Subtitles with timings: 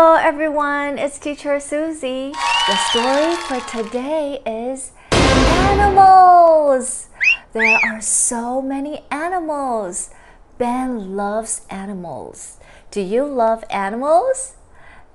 [0.00, 2.30] Hello everyone, it's teacher Susie.
[2.68, 7.08] The story for today is animals.
[7.52, 10.10] There are so many animals.
[10.56, 12.58] Ben loves animals.
[12.92, 14.54] Do you love animals?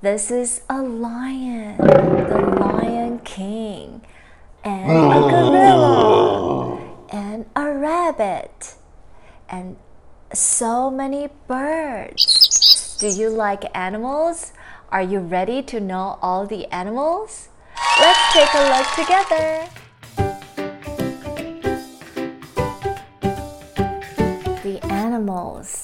[0.01, 4.01] This is a lion, the Lion King,
[4.65, 6.77] and a gorilla,
[7.09, 8.75] and a rabbit,
[9.47, 9.77] and
[10.33, 12.97] so many birds.
[12.99, 14.51] Do you like animals?
[14.93, 17.49] Are you ready to know all the animals?
[17.99, 19.65] Let's take a look together.
[24.61, 25.82] The animals.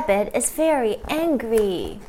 [0.00, 2.00] Rabbit is very angry.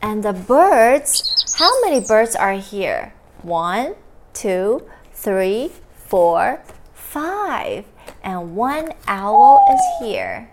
[0.00, 3.12] And the birds, how many birds are here?
[3.42, 3.94] One,
[4.32, 6.62] two, three, four,
[6.94, 7.84] five.
[8.22, 10.50] And one owl is here.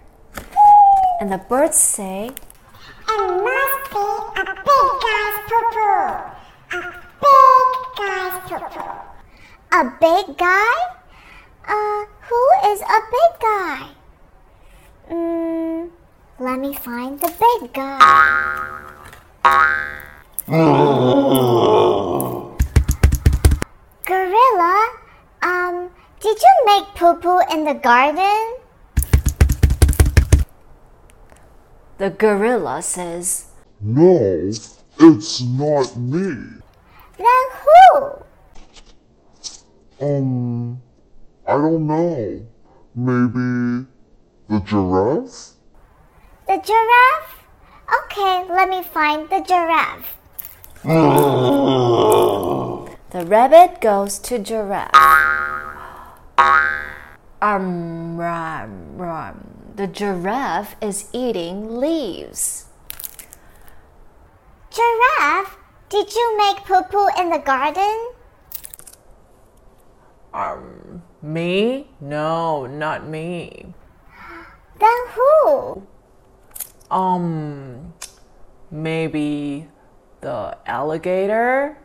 [1.20, 4.04] And the birds say, It must be
[4.40, 6.12] a big guy's poo-poo.
[6.72, 6.92] A
[7.24, 7.64] big
[7.98, 8.92] guy's poo-poo.
[9.72, 10.74] A big guy?
[11.66, 14.03] Uh, who is a big guy?
[15.08, 15.86] Hmm,
[16.40, 18.00] let me find the big guy.
[24.06, 24.90] Gorilla,
[25.42, 28.56] um, did you make poo-poo in the garden?
[32.04, 33.46] the gorilla says,
[33.80, 34.52] No,
[35.00, 36.60] it's not me.
[37.18, 38.24] Then who?
[40.02, 40.82] Um,
[41.48, 42.46] I don't know.
[42.94, 43.88] Maybe
[44.54, 45.58] the giraffe?
[46.46, 47.42] The giraffe?
[48.06, 50.18] Okay, let me find the giraffe.
[53.14, 54.90] The rabbit goes to giraffe.
[57.42, 59.74] Um, rum, rum.
[59.76, 62.66] The giraffe is eating leaves.
[64.72, 65.58] Giraffe,
[65.90, 68.14] did you make poo poo in the garden?
[70.34, 71.88] Um, Me?
[72.02, 73.76] No, not me.
[74.80, 75.88] Then who?
[76.92, 77.94] Um,
[78.72, 79.68] maybe
[80.22, 81.78] the alligator?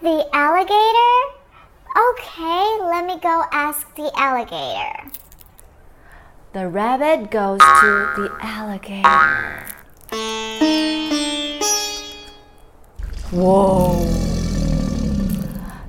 [0.00, 1.42] The alligator?
[1.94, 5.10] Okay, let me go ask the alligator.
[6.52, 9.66] The rabbit goes to the alligator.
[13.30, 14.04] Whoa!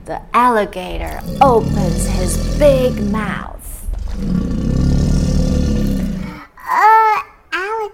[0.06, 3.86] The alligator opens his big mouth.
[6.58, 7.20] Uh,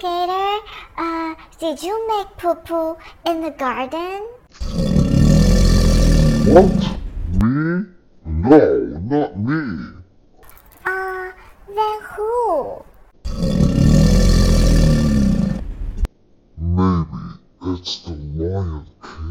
[0.04, 0.66] alligator,
[0.98, 4.28] uh, did you make poo poo in the garden?
[6.46, 6.98] What?
[7.42, 7.86] Me?
[8.26, 10.02] No, not me.
[10.86, 11.32] Uh,
[11.68, 12.84] then who?
[16.58, 19.29] Maybe it's the Lion King.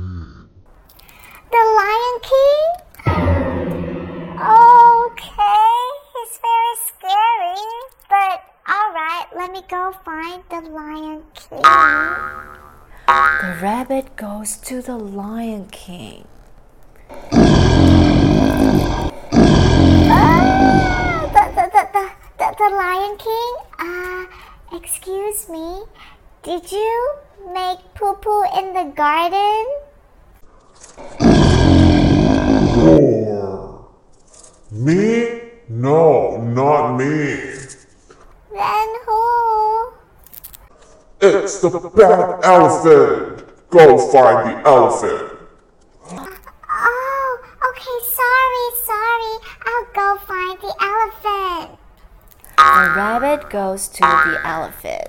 [13.98, 16.24] The rabbit goes to the Lion King.
[20.12, 22.04] Ah, the, the, the, the,
[22.38, 23.54] the, the Lion King?
[23.80, 24.24] Uh,
[24.76, 25.82] excuse me.
[26.44, 27.12] Did you
[27.52, 29.66] make poo poo in the garden?
[32.76, 33.88] Roar.
[34.70, 35.40] Me?
[35.68, 37.34] No, not me.
[38.52, 39.92] Then who?
[41.20, 43.27] It's the bad elephant.
[43.70, 45.38] Go find the elephant.
[46.10, 49.34] Oh, okay, sorry, sorry.
[49.66, 51.78] I'll go find the elephant.
[52.56, 55.08] The rabbit goes to the elephant.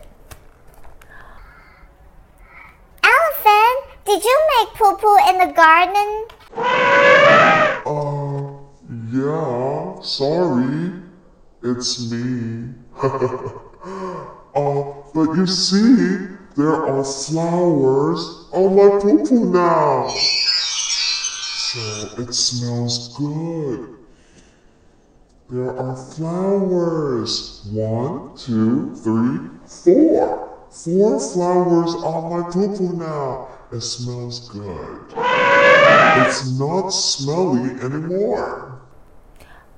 [3.01, 6.27] Elephant, did you make poo poo in the garden?
[7.85, 8.59] Uh,
[9.13, 10.91] yeah, sorry.
[11.63, 12.73] it's me.
[13.01, 14.83] uh,
[15.13, 20.09] but you see, there are flowers on my poo now.
[21.69, 23.95] So it smells good.
[25.49, 27.65] There are flowers.
[27.71, 30.67] One, two, three, four.
[30.69, 33.47] Four flowers on my poo poo now.
[33.71, 35.13] It smells good.
[35.15, 38.81] It's not smelly anymore.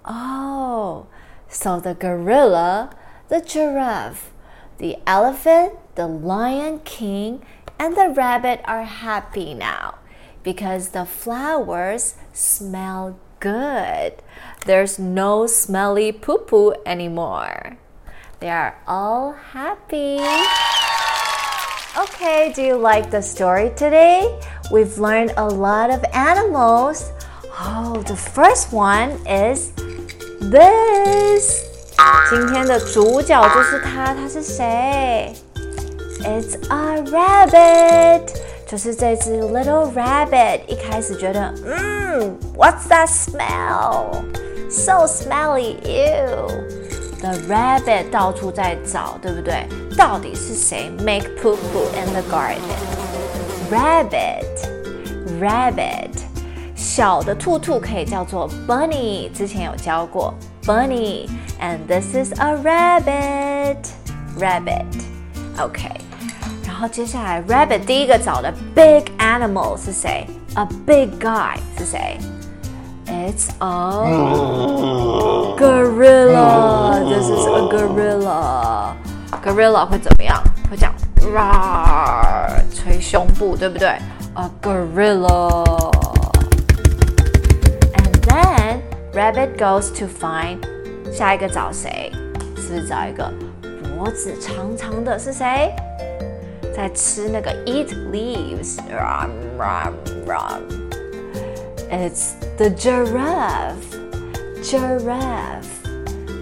[0.04, 1.06] Oh,
[1.48, 2.90] so the gorilla,
[3.30, 4.32] the giraffe,
[4.80, 7.43] the elephant, the lion king,
[7.79, 9.97] and the rabbit are happy now
[10.43, 14.15] because the flowers smell good.
[14.65, 17.77] There's no smelly poo poo anymore.
[18.41, 20.21] They are all happy.
[21.99, 24.39] Okay, do you like the story today?
[24.71, 27.11] We've learned a lot of animals.
[27.59, 29.73] Oh, the first one is
[30.41, 31.65] this.
[32.29, 35.35] 今天的主角就是他，他是谁
[36.23, 38.29] ？It's a rabbit，
[38.67, 40.61] 就是这只 little rabbit。
[40.67, 44.23] 一开始觉得，嗯，What's that smell?
[44.71, 46.49] So smelly, ew.
[47.21, 49.67] The rabbit 到处在找，对不对？
[49.97, 52.61] 到底是谁 make poo poo in the garden?
[53.71, 54.45] Rabbit,
[55.41, 56.11] rabbit.
[56.75, 60.35] 小的兔兔可以叫做 bunny，之前有教过
[60.65, 63.79] bunny。And this is a rabbit,
[64.39, 64.85] rabbit.
[65.59, 66.10] OK，然
[66.81, 70.27] 后接下来 rabbit 第一个找的 big animal 是谁？
[70.55, 72.19] A big guy 是谁？
[73.07, 74.05] It's a
[75.57, 77.05] gorilla.
[77.09, 78.95] This is a gorilla.
[79.45, 80.43] Gorilla 会怎么样？
[80.71, 83.99] 会讲 roar，捶胸部，对不对？
[84.35, 85.65] A gorilla.
[87.95, 88.81] And then
[89.15, 90.59] rabbit goes to find
[91.13, 92.11] 下一个找谁？
[92.57, 93.33] 是不是找一个
[93.97, 95.19] 脖子长长的？
[95.19, 95.73] 是谁？
[96.75, 98.79] 在吃那个 eat leaves.
[98.91, 99.95] Rum, rum,
[100.27, 100.63] rum.
[101.91, 103.97] It's the giraffe.
[104.63, 105.85] Giraffe.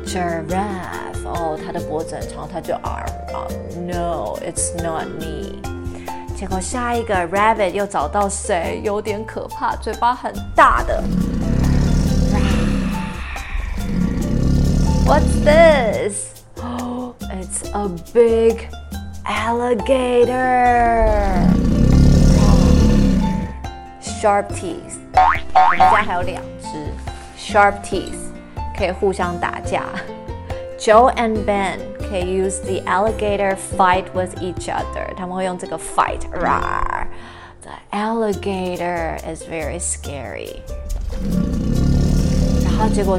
[0.06, 1.26] Giraffe.
[1.26, 3.50] 哦，它的脖子很长，它就 arm, arm.
[3.80, 5.60] No, it's not me.
[6.36, 8.80] 结果下一个 rabbit 又找到谁？
[8.84, 11.02] 有点可怕，嘴巴很大的。
[15.06, 16.42] What's this?
[16.62, 18.68] Oh, it's a big
[19.48, 21.06] alligator.
[24.00, 24.98] Sharp teeth.
[25.54, 26.68] 我们家还有两只
[27.38, 28.16] sharp teeth，
[28.76, 29.82] 可以互相打架。
[30.78, 40.56] Joe and Ben 可以 use the alligator fight with each other，他们会用这个 fight。The alligator is very scary。
[42.64, 43.18] 然后结果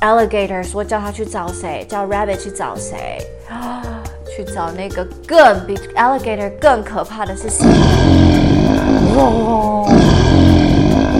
[0.00, 3.18] alligator 说叫他去找谁，叫 rabbit 去找谁？
[4.38, 7.66] 去找那个更比 alligator 更可怕的是谁？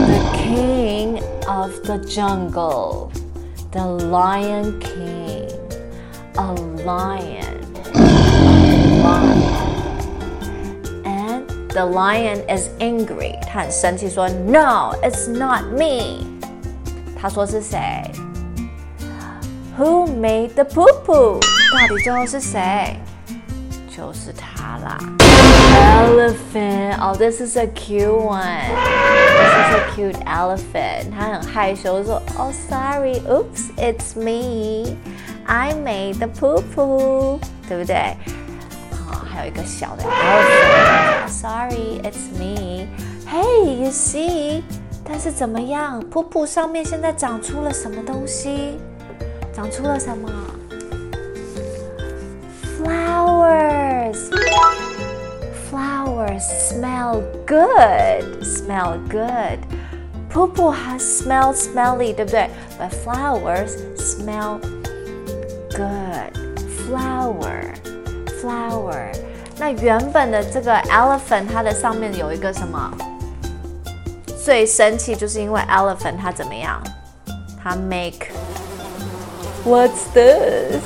[0.06, 3.11] The king of the jungle,
[3.70, 5.49] the lion king,
[6.34, 7.62] a lion,
[7.93, 7.96] a
[9.02, 9.43] lion.
[11.05, 16.26] And the lion is angry，他很生气说，No, it's not me。
[17.20, 18.11] 他说是谁？
[19.78, 21.40] Who made the poo poo？
[21.40, 22.96] 到底最后是谁？
[23.99, 24.99] 就是他啦。
[25.76, 28.42] Elephant，哦、oh,，this is a cute one.
[29.37, 31.11] This is a cute elephant.
[31.11, 34.97] 他很害羞说，Oh sorry, oops, it's me.
[35.47, 38.16] I made the poo poo，对不对？
[38.92, 41.28] 好，还有一个小的 elephant.
[41.28, 42.87] Sorry, it's me.
[43.28, 44.62] Hey, you see?
[45.04, 46.00] 但是怎么样？
[46.11, 48.78] 瀑布上面现在长出了什么东西？
[49.52, 50.28] 长出了什么
[57.09, 58.44] smell good.
[58.44, 59.59] Smell good.
[60.28, 62.50] 瀑布 has smell smelly，对不对？
[62.78, 64.59] But flowers smell
[65.71, 66.35] good.
[66.87, 67.75] Flower.
[68.42, 69.14] Flower.
[69.59, 72.92] 那原本的这个 elephant，它的上面有一个什么？
[74.44, 76.83] 最生气就是因为 elephant 它怎么样？
[77.62, 78.28] 它 make
[79.64, 80.83] What's this?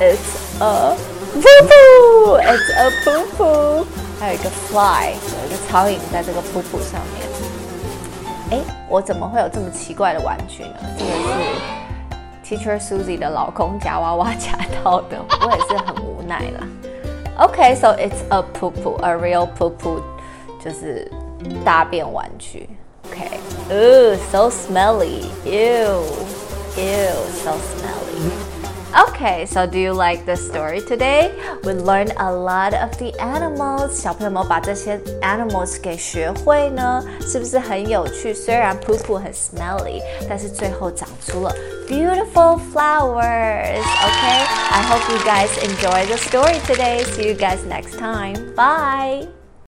[0.00, 0.16] It's
[0.60, 0.96] a
[1.34, 2.38] poo poo.
[2.40, 3.86] It's a poo poo.
[4.21, 7.27] 还有一个 fly，有一个苍蝇在这个瀑布上面。
[8.51, 10.75] 哎，我怎么会有这么奇怪的玩具呢？
[10.95, 11.11] 这个
[12.45, 16.67] 是 Teacher Susie 的老公夹娃娃夹到的，我也是很无奈啦。
[17.39, 19.99] OK，so it's a poo poo, a real poo poo，
[20.63, 21.11] 就是
[21.65, 22.69] 大便玩具。
[23.09, 25.23] OK，oh，so smelly.
[25.45, 26.03] Ew.
[26.77, 28.50] Ew, so smelly.
[29.08, 31.32] Okay, so do you like the story today?
[31.64, 33.90] We learned a lot of the animals.
[33.90, 38.32] 小朋友们把这些 animals 给学会呢，是不是很有趣？
[38.32, 41.54] 虽然 poo poo 很 smelly，但是最后长出了
[41.88, 43.82] beautiful flowers.
[43.82, 47.04] Okay, I hope you guys enjoy the story today.
[47.04, 48.54] See you guys next time.
[48.54, 49.39] Bye.